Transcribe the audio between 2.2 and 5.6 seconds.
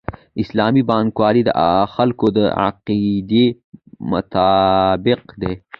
د عقیدې مطابق ده.